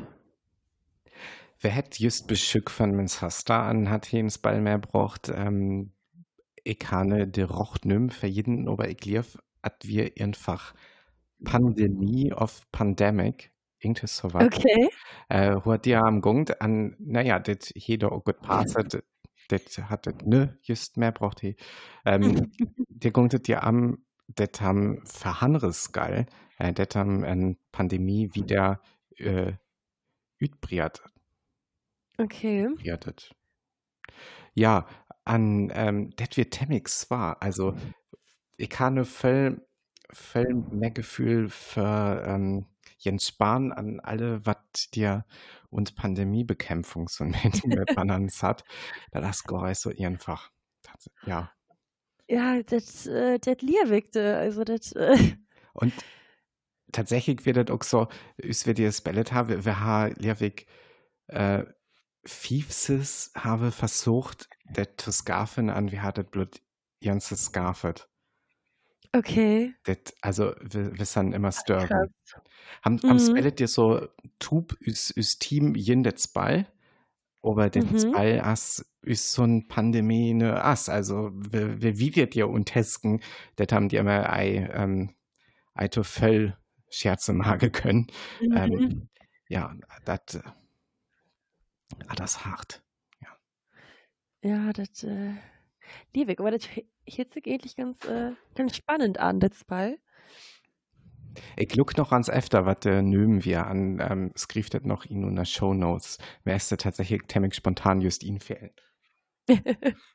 Wer 1.59 1.71
hätt 1.71 1.99
just 1.99 2.27
Beschück 2.27 2.69
von 2.69 2.91
mens 2.91 3.21
Hasta 3.21 3.67
an 3.67 3.89
hat 3.89 4.05
hins 4.05 4.37
Ball 4.37 4.61
mehr 4.61 4.77
braucht, 4.77 5.29
ähm, 5.29 5.91
ich 6.63 6.79
habe 6.91 7.27
de 7.27 7.45
Rocht 7.45 7.85
nüm 7.85 8.09
für 8.09 8.27
jeden, 8.27 8.67
aber 8.67 8.89
ich 8.89 9.03
lief, 9.05 9.37
at 9.61 9.87
wir 9.87 10.11
einfach 10.19 10.75
Pandemie 11.43 12.33
of 12.33 12.69
Pandemic, 12.71 13.51
irgendwas 13.79 14.17
so 14.17 14.33
was. 14.33 14.45
Okay. 14.45 14.89
Äh, 15.29 15.55
hat 15.65 15.85
ja 15.85 16.01
am 16.01 16.21
Gungt 16.21 16.61
an, 16.61 16.95
naja, 16.99 17.39
das 17.39 17.71
jeder 17.73 18.11
auch 18.11 18.23
gut 18.23 18.41
passet, 18.41 19.03
das 19.47 19.77
hat 19.89 20.07
das 20.07 20.15
ne, 20.25 20.57
just 20.63 20.97
mehr 20.97 21.11
braucht 21.11 21.41
he. 21.41 21.55
Ähm, 22.05 22.51
der 22.89 23.11
Gungt 23.11 23.47
ja 23.47 23.63
am, 23.63 24.05
das 24.27 24.61
haben 24.61 25.05
verhanres 25.05 25.91
geil, 25.91 26.25
äh, 26.57 26.73
das 26.73 26.95
haben 26.95 27.23
an 27.23 27.57
Pandemie 27.71 28.29
wieder, 28.33 28.81
äh, 29.17 29.53
übriert 30.39 31.01
Okay. 32.19 32.67
gewertet. 32.77 33.35
Ja, 34.55 34.87
an 35.23 35.71
ähm, 35.73 36.11
das 36.15 36.37
wird 36.37 36.51
Temix 36.53 37.09
war. 37.11 37.41
Also 37.41 37.75
ich 38.57 38.79
habe 38.79 39.05
voll, 39.05 39.65
voll 40.11 40.53
mehr 40.71 40.91
Gefühl 40.91 41.49
für 41.49 42.23
ähm, 42.25 42.65
Jens 42.97 43.27
Spahn 43.27 43.71
an 43.71 43.99
alle, 43.99 44.45
was 44.45 44.57
dir 44.93 45.25
und 45.69 45.95
Pandemiebekämpfung 45.95 47.07
so 47.07 47.23
mit 47.25 47.61
Bananas 47.95 48.43
hat. 48.43 48.63
Da 49.11 49.21
das 49.21 49.41
ist 49.41 49.81
so 49.81 49.89
einfach. 49.89 50.51
Das, 50.83 51.09
ja. 51.25 51.51
Ja, 52.29 52.61
das, 52.63 53.07
äh, 53.07 53.39
das 53.39 53.61
Lierwegte, 53.61 54.37
also 54.37 54.63
das, 54.63 54.91
äh, 54.93 55.15
Und 55.73 55.93
tatsächlich 56.91 57.45
wird 57.45 57.57
das 57.57 57.69
auch 57.69 57.83
so, 57.83 58.07
ist 58.37 58.65
wir 58.65 58.73
dir 58.73 58.91
Spellet 58.91 59.31
haben, 59.31 59.63
wir 59.63 59.79
haben 59.79 60.13
Lehrweg 60.17 60.67
äh, 61.27 61.63
Fiefses 62.25 63.31
habe 63.35 63.71
versucht, 63.71 64.49
das 64.65 64.87
zu 64.97 65.11
scarfen 65.11 65.69
an, 65.69 65.91
wie 65.91 66.01
hat 66.01 66.17
das 66.17 66.25
Blut 66.25 66.61
ganzes 67.01 67.45
scarfet. 67.45 68.09
Okay. 69.17 69.73
Das, 69.83 69.97
also, 70.21 70.53
wir, 70.61 70.97
wir 70.97 71.05
sind 71.05 71.33
immer. 71.33 71.51
Krass. 71.51 72.09
Haben, 72.83 73.01
haben 73.03 73.17
Mhm. 73.17 73.19
Spellet 73.19 73.59
dir 73.59 73.67
so 73.67 74.07
Tub 74.39 74.73
ist, 74.79 75.11
ist 75.11 75.39
Team 75.39 75.75
jen 75.75 76.03
das 76.03 76.27
Ball, 76.27 76.67
aber 77.41 77.69
das 77.69 78.05
Mhm. 78.05 78.11
Ball 78.11 78.41
as 78.41 78.85
ist 79.01 79.31
so 79.31 79.43
ein 79.43 79.67
Pandemie 79.67 80.33
ne 80.33 80.63
as, 80.63 80.89
also 80.89 81.31
wir, 81.33 81.81
wir 81.81 82.27
dir 82.27 82.49
untesken, 82.49 83.21
das 83.55 83.67
haben 83.71 83.89
die 83.89 83.95
immer 83.95 84.31
ei, 84.31 84.69
ähm, 84.73 85.15
ei 85.73 85.87
to 85.87 86.03
voll 86.03 86.57
Scherze 86.89 87.33
machen 87.33 87.71
können. 87.71 88.07
Mhm. 88.41 88.57
Ähm, 88.57 89.09
ja, 89.47 89.73
das, 90.05 90.41
ah, 92.07 92.15
das 92.15 92.45
hart. 92.45 92.83
Ja, 94.43 94.71
das, 94.71 95.03
äh, 95.03 95.33
Liebig, 96.13 96.39
aber 96.39 96.51
das 96.51 96.67
sich 97.15 97.45
eigentlich 97.47 97.75
ganz, 97.75 98.03
äh, 98.05 98.31
ganz 98.55 98.75
spannend 98.75 99.19
an, 99.19 99.39
das 99.39 99.63
Ball. 99.65 99.97
Ich 101.55 101.75
look 101.75 101.97
noch 101.97 102.11
ans 102.11 102.29
öfter, 102.29 102.65
was 102.65 102.85
äh, 102.85 103.01
nömen 103.01 103.43
wir 103.45 103.67
an, 103.67 103.99
ähm, 103.99 104.31
skrift 104.37 104.73
das 104.73 104.83
noch 104.83 105.05
in 105.05 105.35
der 105.35 105.45
Show 105.45 105.73
Notes. 105.73 106.17
Wer 106.43 106.55
ist 106.55 106.71
da 106.71 106.77
tatsächlich 106.77 107.27
ziemlich 107.27 107.55
spontan 107.55 108.01
just 108.01 108.23
ihn 108.23 108.39
fehlen. 108.39 108.71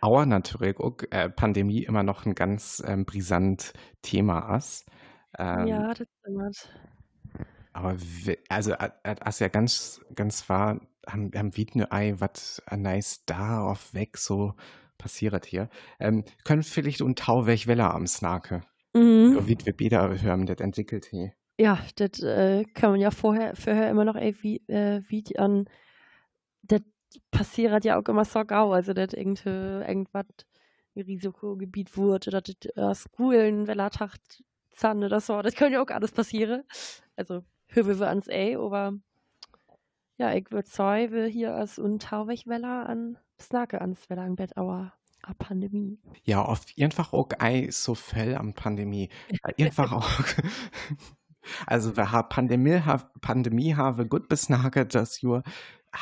Aber 0.00 0.26
natürlich 0.26 0.78
auch 0.78 0.96
äh, 1.10 1.28
Pandemie 1.30 1.82
immer 1.84 2.02
noch 2.02 2.26
ein 2.26 2.34
ganz 2.34 2.82
ähm, 2.86 3.04
brisant 3.04 3.72
Thema 4.02 4.56
ist. 4.56 4.86
Ähm, 5.38 5.86
ja, 5.86 5.94
das 5.94 6.06
stimmt. 6.20 6.68
Aber 7.72 7.96
we- 8.00 8.38
also 8.48 8.72
äh, 8.72 8.90
äh, 9.02 9.16
as 9.20 9.38
ja 9.38 9.48
ganz 9.48 10.00
ganz 10.14 10.48
wahr 10.48 10.80
haben 11.06 11.30
haben 11.34 11.56
Wiedne 11.56 11.92
Ei 11.92 12.14
was 12.18 12.62
nice 12.74 13.24
da 13.26 13.60
auf 13.62 13.92
weg 13.94 14.16
so 14.18 14.54
passiert 14.98 15.46
hier. 15.46 15.68
Ähm, 16.00 16.24
können 16.44 16.62
vielleicht 16.62 17.02
un 17.02 17.16
Tau 17.16 17.46
welch 17.46 17.66
Welle 17.66 17.92
am 17.92 18.06
Snake. 18.06 18.62
Mhm. 18.94 19.46
Wie 19.46 19.58
wir 19.64 19.76
beide 19.76 20.22
hören, 20.22 20.46
das 20.46 20.58
entwickelt 20.58 21.06
hier. 21.06 21.32
Ja, 21.58 21.78
das 21.96 22.20
äh, 22.22 22.64
kann 22.74 22.90
man 22.92 23.00
ja 23.00 23.10
vorher, 23.10 23.56
vorher 23.56 23.90
immer 23.90 24.04
noch 24.04 24.16
irgendwie 24.16 24.62
äh, 24.68 25.02
wie 25.08 25.24
an. 25.38 25.66
Das 26.62 26.82
passiert 27.30 27.84
ja 27.84 27.98
auch 27.98 28.08
immer 28.08 28.24
so 28.24 28.44
gau, 28.44 28.72
also 28.72 28.92
dass 28.92 29.12
irgend, 29.14 29.46
irgendwas 29.46 30.26
Risikogebiet 30.96 31.96
wurde, 31.96 32.30
dass 32.30 32.42
das 32.74 33.06
äh, 33.06 33.08
Schulen, 33.16 33.66
Wellertacht, 33.66 34.42
Zahn 34.70 35.04
oder 35.04 35.20
so, 35.20 35.40
das 35.42 35.54
kann 35.54 35.72
ja 35.72 35.82
auch 35.82 35.88
alles 35.88 36.12
passieren. 36.12 36.64
Also, 37.16 37.42
hören 37.66 37.98
wir 37.98 38.08
ans 38.08 38.28
A, 38.28 38.58
aber 38.58 38.92
ja, 40.18 40.34
ich 40.34 40.50
würde 40.50 40.68
sagen, 40.68 41.12
wir 41.12 41.26
hier 41.26 41.54
als 41.54 41.78
untauwig 41.78 42.46
Weller 42.46 42.86
an 42.88 43.18
Snake 43.40 43.80
ans 43.80 44.08
Weller 44.08 44.26
im 44.26 44.36
Bett, 44.36 44.56
aber 44.56 44.92
a 45.22 45.34
Pandemie. 45.34 45.98
Ja, 46.24 46.42
auf 46.42 46.64
einfach 46.78 47.12
auch 47.12 47.28
ei 47.38 47.68
so 47.70 47.94
fell 47.94 48.36
am 48.36 48.54
Pandemie. 48.54 49.08
einfach 49.58 49.92
auch. 49.92 50.08
Also, 51.64 51.96
wir 51.96 52.10
haben 52.10 52.28
Pandemie, 52.28 52.82
Pandemie 53.20 53.76
haben 53.76 54.08
gut 54.08 54.28
bis 54.28 54.48
nachher 54.48 54.84
das 54.84 55.22
Jahr 55.22 55.44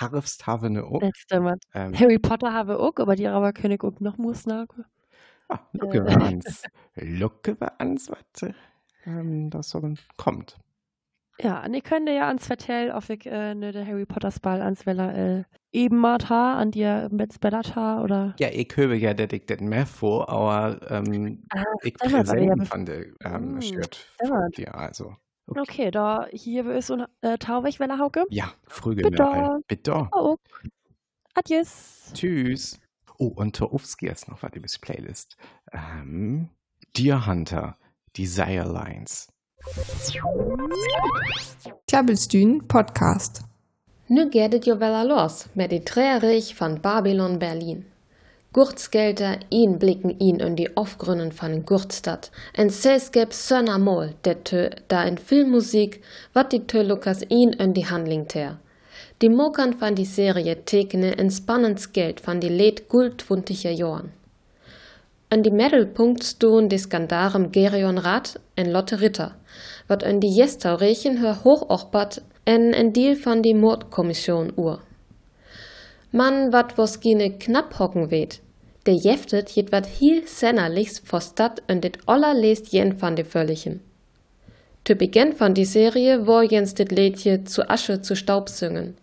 Harfst 0.00 0.46
haben 0.46 0.72
ne 0.72 0.84
auch. 0.84 1.00
Das 1.00 1.10
stimmt. 1.16 1.62
Ähm, 1.74 1.94
Harry 1.98 2.18
Potter 2.18 2.52
habe 2.52 2.78
auch, 2.78 2.96
aber 2.96 3.16
die 3.16 3.28
aber 3.28 3.52
können 3.52 3.78
auch 3.80 4.00
noch 4.00 4.16
muss 4.16 4.42
Snake. 4.42 4.84
ah, 5.48 5.60
lucke 5.72 6.04
wir 6.04 6.20
ans. 6.20 6.62
Lucke 6.94 7.60
wir 7.60 7.80
ans, 7.80 8.10
was 8.10 8.52
ähm, 9.06 9.50
das 9.50 9.70
so 9.70 9.94
kommt. 10.16 10.58
Ja, 11.40 11.64
und 11.64 11.74
ich 11.74 11.82
könnte 11.82 12.12
ja 12.12 12.28
ans 12.28 12.46
Vertell 12.46 12.92
auf 12.92 13.10
ich 13.10 13.26
äh, 13.26 13.54
ne, 13.54 13.72
der 13.72 13.86
Harry 13.86 14.06
Potter 14.06 14.32
Ball 14.40 14.62
ans 14.62 14.86
Weller 14.86 15.14
äh, 15.40 15.44
eben 15.72 16.00
ta, 16.18 16.56
an 16.56 16.70
dir 16.70 17.08
mit 17.10 17.40
Bellata 17.40 18.02
oder. 18.02 18.34
Ja, 18.38 18.48
ich 18.52 18.68
höre 18.76 18.94
ja, 18.94 19.14
ich 19.32 19.46
das 19.46 19.60
mehr 19.60 19.86
vor, 19.86 20.28
aber 20.28 20.78
ähm, 20.90 21.42
Ah, 21.50 21.64
ich 21.82 21.96
ja 22.00 22.08
präsent 22.22 22.62
bef- 22.62 22.66
fand 22.66 22.88
der 22.88 23.06
ähm, 23.24 23.60
Hm, 23.60 23.82
von 24.28 24.50
dir, 24.56 24.74
also. 24.74 25.16
Okay. 25.46 25.60
Okay, 25.60 25.90
da 25.90 26.26
hier 26.32 26.66
ist 26.70 26.86
so 26.86 26.94
ein 26.94 27.06
äh, 27.20 27.36
Tauweg 27.36 27.78
Weller 27.80 27.98
Hauke. 27.98 28.24
Ja, 28.30 28.52
früh 28.68 28.94
Bitte. 28.94 29.60
Bitte. 29.66 30.08
Oh. 30.12 30.36
Adios. 31.34 32.12
Tschüss. 32.14 32.80
Oh, 33.18 33.26
und 33.28 33.56
Torowski 33.56 34.06
ist 34.08 34.28
noch 34.28 34.42
was 34.42 34.52
über 34.54 34.66
die 34.66 34.78
Playlist. 34.80 35.36
Ähm, 35.72 36.48
Deer 36.96 37.26
Hunter, 37.26 37.76
Desire 38.16 38.64
Lines. 38.70 39.28
Tjabelstuen 41.85 42.66
Podcast. 42.66 43.40
Nu 44.06 44.28
het 44.30 44.64
jo 44.64 44.78
wel 44.78 45.06
los 45.06 45.47
met 45.52 45.71
die 45.71 45.83
Trerich 45.83 46.56
van 46.56 46.80
Babylon 46.80 47.38
Berlin. 47.38 47.85
Gurtsgelder 48.52 49.38
inblicken 49.49 50.21
ihn 50.21 50.40
in 50.40 50.56
die 50.56 50.76
Aufgründen 50.76 51.33
von 51.33 51.64
Gurtstadt. 51.64 52.30
En 52.52 52.71
selskab 52.71 53.33
sønner 53.33 53.78
mål, 53.78 54.12
det 54.21 54.44
tø, 54.44 54.68
da 54.87 55.04
en 55.04 55.18
filmmusik, 55.18 56.00
wat 56.33 56.50
die 56.50 56.66
tø 56.66 56.83
lukas 56.83 57.23
ihn 57.28 57.52
in 57.52 57.73
die 57.73 57.87
handling 57.87 58.28
ter. 58.28 58.59
Die 59.18 59.30
Mokern 59.30 59.80
van 59.80 59.94
die 59.94 60.06
Serie 60.06 60.64
tekenen 60.64 61.18
en 61.18 61.30
spannend 61.30 61.88
Geld 61.92 62.21
van 62.21 62.40
die 62.40 62.50
leed 62.50 62.83
guldwuntige 62.88 63.71
Jorn. 63.71 64.12
An 65.30 65.42
die 65.42 65.50
Mittelpunkt 65.50 66.23
stoen 66.23 66.68
die 66.68 66.78
Skandarem 66.78 67.50
Gerion 67.50 67.99
Rath 67.99 68.38
en 68.54 68.71
Lotte 68.71 69.00
Ritter, 69.00 69.35
wat 69.86 70.04
an 70.04 70.20
die 70.20 70.34
Jestaurechen 70.34 71.20
hör 71.20 71.44
hochochbart 71.44 72.22
en 72.44 72.72
en 72.72 72.92
Deal 72.92 73.16
van 73.16 73.42
die 73.42 73.54
Mordkommission 73.54 74.52
ur. 74.56 74.80
Man 76.10 76.52
wat 76.52 76.76
wos 76.78 77.00
gine 77.00 77.30
knapp 77.38 77.78
hocken 77.78 78.10
weet, 78.10 78.40
der 78.86 78.94
jeftet 78.94 79.50
jet 79.56 79.72
wat 79.72 79.86
hiel 79.86 80.22
sennerlichs 80.26 81.00
vor 81.04 81.20
Stadt 81.20 81.62
en 81.66 81.80
dit 81.80 81.98
allerlest 82.06 82.72
jen 82.72 82.94
van 83.00 83.14
de 83.14 83.24
Völlichen. 83.24 83.80
Zu 84.86 84.94
Beginn 84.96 85.32
von 85.32 85.54
die 85.54 85.64
Serie 85.64 86.26
war 86.26 86.42
jens 86.42 86.74
dit 86.74 86.92
Lädje 86.92 87.44
zu 87.44 87.68
Asche 87.70 88.02
zu 88.02 88.14
Staub 88.14 88.48
singen. 88.48 88.96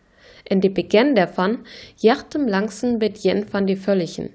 In 0.43 0.61
die 0.61 0.69
Beginn 0.69 1.15
davon 1.15 1.59
jachtem 1.97 2.47
langsen 2.47 2.99
mit 2.99 3.17
jen 3.17 3.47
von 3.47 3.65
die 3.65 3.75
Völlichen. 3.75 4.29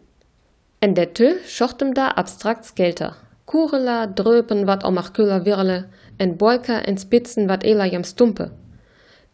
En 0.81 0.95
der 0.95 1.15
Tö 1.15 1.35
schochtem 1.47 1.95
da 1.95 2.09
abstrakt 2.09 2.65
Skelter. 2.65 3.17
Kurela, 3.47 4.07
Dröpen 4.07 4.67
wat 4.67 4.85
omach 4.85 5.13
küller 5.13 5.45
wirle, 5.45 5.89
en 6.17 6.37
Bolker 6.37 6.87
en 6.87 6.99
Spitzen 6.99 7.49
wat 7.49 7.65
ela 7.65 7.87
jam 7.87 8.05
Stumpe. 8.05 8.51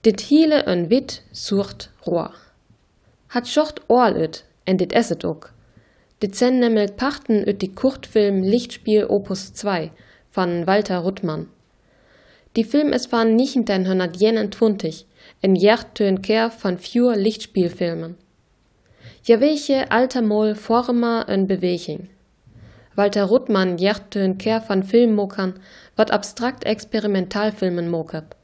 Dit 0.00 0.20
hiele 0.20 0.62
en 0.66 0.88
wit, 0.88 1.22
sucht, 1.30 1.90
rohr. 2.06 2.34
Hat 3.28 3.48
schocht 3.48 3.80
Ohrl 3.88 4.16
üt, 4.22 4.44
en 4.64 4.76
dit 4.76 4.92
esset 4.92 5.24
ook. 5.24 5.52
Dit 6.18 6.36
sen 6.36 6.58
nemmel 6.58 6.92
pachten 6.92 7.46
üt 7.48 7.62
die 7.62 7.72
Kurzfilm 7.72 8.42
Lichtspiel 8.42 9.06
Opus 9.06 9.52
2 9.52 9.90
von 10.30 10.66
Walter 10.66 10.98
Ruttmann. 10.98 11.48
Die 12.56 12.64
Film 12.64 12.92
es 12.92 13.10
waren 13.12 13.38
1921, 13.38 15.06
en 15.40 15.54
Jertön 15.56 16.20
Ker 16.22 16.50
von 16.50 16.78
vier 16.78 17.16
Lichtspielfilmen. 17.16 18.16
Ja 19.24 19.40
welche 19.40 19.90
alter 19.90 20.22
Mol 20.22 20.54
Forma 20.54 21.22
en 21.28 21.46
Beweging. 21.46 22.08
Walter 22.94 23.24
Ruttmann 23.24 23.78
Jertön 23.78 24.36
Ker 24.38 24.60
von 24.60 24.82
Filmmokern, 24.82 25.54
wat 25.96 26.10
abstrakt 26.10 26.64
Experimentalfilmen 26.64 27.88
mokert. 27.88 28.36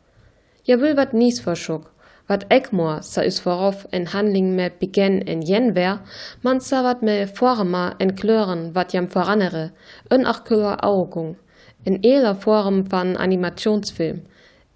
Ja 0.64 0.80
will 0.80 0.96
wat 0.96 1.12
nies 1.12 1.40
verschuck, 1.40 1.90
wat 2.28 2.46
Egmor 2.50 3.02
sa 3.02 3.22
is 3.22 3.40
vorauf 3.40 3.87
en 3.90 4.06
Handling 4.12 4.54
me 4.54 4.70
begin 4.80 5.20
en 5.26 5.42
jen 5.42 5.74
wär, 5.74 6.00
man 6.42 6.61
sa 6.61 6.82
wat 6.84 7.02
me 7.02 7.26
Forma 7.26 7.94
en 7.98 8.14
Klören 8.14 8.74
wat 8.74 8.92
jam 8.92 9.08
voranere, 9.08 9.70
en 10.11 10.26
ach 10.26 10.44
küller 10.44 10.84
Augung, 10.84 11.37
en 11.84 11.98
eler 12.02 12.34
Form 12.34 12.84
van 12.90 13.16
Animationsfilm, 13.16 14.20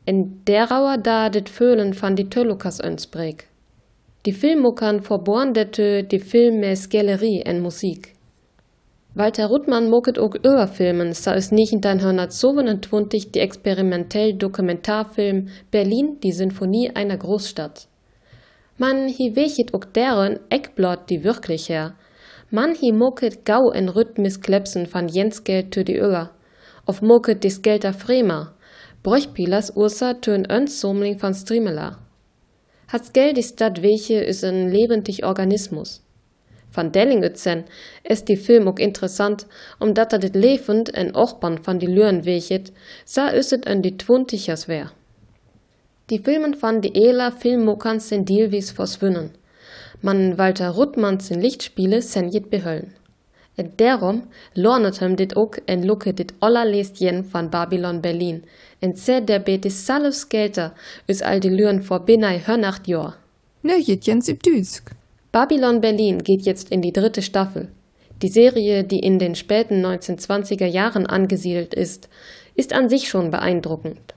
en 0.04 0.42
derauer 0.44 0.96
da 1.02 1.28
dit 1.28 1.48
Föhlen 1.48 1.94
van 1.94 2.14
die 2.14 2.28
Tölukas 2.28 2.80
önsbreg. 2.80 3.46
Die 4.24 4.32
Filmmuckern 4.32 5.02
verborn 5.02 5.52
dette 5.52 6.02
die 6.04 6.20
Film 6.20 6.61
med 6.61 6.78
Skellerie 6.78 7.42
en 7.44 7.62
Musik. 7.62 8.14
Walter 9.14 9.48
Ruttmann 9.48 9.90
moket 9.90 10.18
ook 10.18 10.38
Filmen, 10.72 11.12
sa 11.12 11.35
is 11.35 11.51
1927 11.51 13.31
die 13.31 13.40
experimentell 13.40 14.33
Dokumentarfilm 14.33 15.48
Berlin, 15.70 16.18
die 16.22 16.33
Sinfonie 16.33 16.90
einer 16.94 17.18
Großstadt. 17.18 17.88
Man 18.79 19.09
hi 19.09 19.37
wechet 19.37 19.75
ook 19.75 19.92
deren 19.92 20.40
Eckblot 20.48 21.11
die 21.11 21.25
wirklich 21.25 21.68
her. 21.68 21.94
Man 22.51 22.75
hi 22.75 22.90
moket 22.90 23.44
gau 23.44 23.70
en 23.70 23.90
Rhythmis 23.90 24.40
klepsen 24.40 24.87
van 24.87 25.09
Jensgeld 25.09 25.72
tö 25.72 25.85
die 25.85 25.98
Öller. 25.98 26.31
Auf 26.87 27.03
moket 27.03 27.44
dis 27.44 27.61
Gelder 27.61 27.92
Fremer. 27.92 28.55
Bräuchpilers 29.03 29.77
Ursa 29.77 30.14
tön 30.14 30.46
öns 30.51 30.81
Somling 30.81 31.20
van 31.20 31.35
Strimela. 31.35 31.98
Hat's 32.88 33.12
Geld 33.12 33.37
ist 33.37 33.61
dat 33.61 33.83
welche 33.83 34.25
is 34.25 34.42
ein 34.42 34.70
lebendig 34.70 35.22
Organismus. 35.25 36.02
Van 36.74 36.90
Dellingützen 36.90 37.64
ist 38.02 38.28
die 38.28 38.37
Film 38.37 38.66
ook 38.66 38.78
interessant, 38.78 39.46
omdat 39.78 40.12
er 40.12 40.18
dit 40.18 40.35
levend 40.35 40.90
en 40.90 41.14
ochban 41.14 41.58
van 41.62 41.78
die 41.78 41.88
Lüren 41.88 42.24
wechet, 42.24 42.72
sa 43.04 43.28
is 43.28 43.52
en 43.52 43.82
die 43.82 43.96
twuntigers 43.96 44.66
wär. 44.68 44.92
Die 46.11 46.18
Filmen 46.18 46.54
van 46.54 46.80
die 46.80 46.94
Ela 46.94 47.30
Filmmokan 47.30 48.00
sind 48.00 48.28
deelwies 48.28 48.70
verschwinnen. 48.70 49.30
Man 50.00 50.37
Walter 50.37 50.70
Ruttmann 50.70 51.20
sin 51.20 51.40
Lichtspiele 51.40 52.02
sen 52.02 52.28
jet 52.28 52.50
behöllen. 52.50 52.92
En 53.54 53.72
derom 53.76 54.22
lornet 54.54 54.98
hem 54.98 55.14
dit 55.16 55.37
ook 55.37 55.58
en 55.66 55.85
lukke 55.87 56.14
dit 56.14 56.32
allerleest 56.38 56.98
jen 56.98 57.24
van 57.24 57.50
Babylon 57.50 58.00
Berlin. 58.00 58.44
En 58.78 58.96
zed 58.96 59.26
der 59.26 59.42
bet 59.42 59.64
is 59.64 59.85
salves 59.85 60.24
gelter, 60.28 60.72
is 61.06 61.22
al 61.22 61.40
die 61.40 61.50
Lüren 61.50 61.82
vor 61.82 62.04
binnai 62.04 62.38
hörnacht 62.46 62.87
jor. 62.87 63.14
Ne, 63.61 63.78
jet 63.80 64.04
Jens 64.06 64.28
im 64.28 64.38
Düsk. 64.38 64.90
Babylon 65.33 65.81
Berlin 65.81 66.23
geht 66.23 66.42
jetzt 66.42 66.71
in 66.71 66.83
die 66.83 66.92
dritte 66.92 67.23
Staffel. 67.23 67.68
Die 68.21 68.29
Serie, 68.29 68.85
die 68.85 68.99
in 68.99 69.18
den 69.18 69.35
späten 69.35 69.83
1920er 69.83 70.66
Jahren 70.66 71.07
angesiedelt 71.07 71.73
ist, 71.73 72.11
ist 72.55 72.75
an 72.75 72.90
sich 72.90 73.09
schon 73.09 73.31
beeindruckend. 73.31 74.14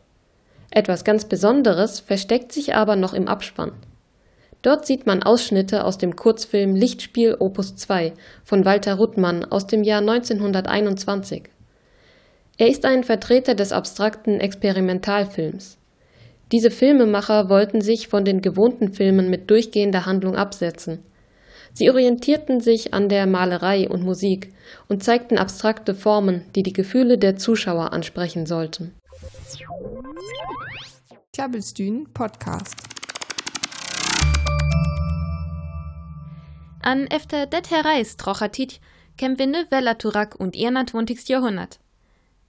Etwas 0.71 1.05
ganz 1.05 1.23
Besonderes 1.23 2.01
versteckt 2.01 2.51
sich 2.51 2.75
aber 2.75 2.97
noch 2.97 3.13
im 3.13 3.29
Abspann. 3.29 3.71
Dort 4.61 4.85
sieht 4.85 5.05
man 5.05 5.23
Ausschnitte 5.23 5.85
aus 5.85 5.97
dem 5.97 6.17
Kurzfilm 6.17 6.75
Lichtspiel 6.75 7.37
Opus 7.39 7.77
2 7.77 8.13
von 8.43 8.65
Walter 8.65 8.95
Ruttmann 8.95 9.45
aus 9.45 9.67
dem 9.67 9.83
Jahr 9.83 10.01
1921. 10.01 11.43
Er 12.57 12.67
ist 12.67 12.83
ein 12.83 13.05
Vertreter 13.05 13.55
des 13.55 13.71
abstrakten 13.71 14.41
Experimentalfilms. 14.41 15.77
Diese 16.51 16.69
Filmemacher 16.69 17.49
wollten 17.49 17.81
sich 17.81 18.07
von 18.07 18.23
den 18.23 18.41
gewohnten 18.41 18.93
Filmen 18.93 19.29
mit 19.29 19.49
durchgehender 19.49 20.05
Handlung 20.05 20.35
absetzen. 20.35 20.99
Sie 21.73 21.89
orientierten 21.89 22.61
sich 22.61 22.93
an 22.93 23.09
der 23.09 23.25
Malerei 23.25 23.89
und 23.89 24.03
Musik 24.03 24.53
und 24.87 25.03
zeigten 25.03 25.37
abstrakte 25.37 25.95
Formen, 25.95 26.45
die 26.55 26.63
die 26.63 26.71
Gefühle 26.71 27.17
der 27.17 27.35
Zuschauer 27.35 27.91
ansprechen 27.91 28.45
sollten. 28.45 28.93
Tjabelstuen 31.33 32.13
Podcast. 32.13 32.75
An 36.81 37.07
efter 37.07 37.47
det 37.47 37.71
her 37.71 37.83
Reis 37.83 38.15
trocher 38.15 38.51
tit, 38.51 38.79
käm 39.17 39.39
wir 39.39 39.47
ne 39.47 39.65
Wellaturak 39.71 40.35
und 40.35 40.55
21. 40.55 41.27
Jahrhundert. 41.27 41.79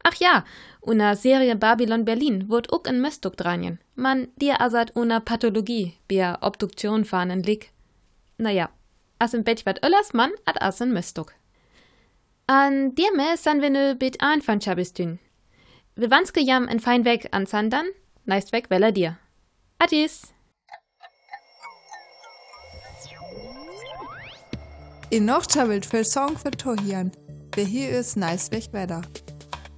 Ach 0.08 0.14
ja, 0.20 0.44
una 0.80 1.16
Serie 1.16 1.56
Babylon 1.56 2.04
Berlin 2.04 2.48
wird 2.48 2.72
ook 2.72 2.86
in 2.86 3.00
Möstuk 3.00 3.36
dranjen. 3.36 3.80
Man 3.96 4.28
dir 4.36 4.60
asat 4.60 4.94
una 4.94 5.18
Pathologie, 5.18 5.94
bia 6.06 6.38
Obduktion 6.42 7.04
fahnen 7.04 7.42
lig. 7.42 7.72
Naja, 8.38 8.68
as 9.18 9.34
im 9.34 9.42
Bett 9.42 9.66
wat 9.66 9.82
öllers 9.82 10.12
Mann 10.12 10.30
at 10.44 10.62
as 10.62 10.80
in 10.80 10.92
Möstuk. 10.92 11.34
An 12.46 12.94
dir 12.94 13.12
me 13.16 13.36
san 13.36 13.60
wir 13.60 13.96
bit 13.96 14.20
ein 14.20 14.42
von 14.42 14.60
Chabistün. 14.60 15.18
Wir 15.96 16.08
wanske 16.08 16.40
jam 16.40 16.68
en 16.68 16.78
fein 16.78 17.04
weg 17.04 17.26
an 17.32 17.46
Sandern, 17.46 17.86
neist 18.26 18.52
weg 18.52 18.70
weller 18.70 18.92
dir. 18.92 19.18
Adis! 19.80 20.32
In 25.10 25.24
noch 25.24 25.46
chabelt 25.48 25.84
viel 25.84 26.04
Song 26.04 26.38
für 26.38 26.52
Tohian. 26.52 27.10
Wer 27.56 27.64
hier 27.64 27.90
ist, 27.90 28.16
nice 28.16 28.52
weg 28.52 28.68
weiter. 28.72 29.02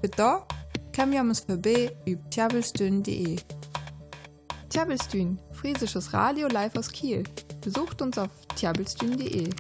Da 0.03 0.47
kann 0.93 1.11
wir 1.11 1.21
uns 1.21 1.41
vorbei 1.41 1.91
über 2.07 2.31
tjabelstün.de. 2.31 3.37
Tjabelstün, 4.71 5.39
friesisches 5.53 6.13
Radio 6.13 6.47
live 6.49 6.77
aus 6.77 6.91
Kiel. 6.91 7.25
Besucht 7.61 8.01
uns 8.01 8.17
auf 8.17 8.31
tjabelstün.de. 8.55 9.51